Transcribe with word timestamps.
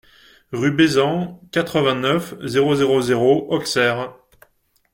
Rue 0.51 0.71
Besan, 0.71 1.39
quatre-vingt-neuf, 1.51 2.33
zéro 2.43 2.73
zéro 2.73 3.01
zéro 3.03 3.45
Auxerre 3.53 4.15